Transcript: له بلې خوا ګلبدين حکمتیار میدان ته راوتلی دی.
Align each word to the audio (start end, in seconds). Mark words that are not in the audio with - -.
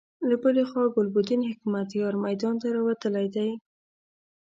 له 0.27 0.35
بلې 0.43 0.63
خوا 0.69 0.83
ګلبدين 0.95 1.41
حکمتیار 1.49 2.13
میدان 2.25 2.55
ته 2.61 2.67
راوتلی 2.75 3.27
دی. 3.35 3.49